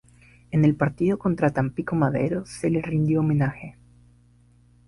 [0.49, 3.77] En el partido contra Tampico Madero, se le rindió homenaje.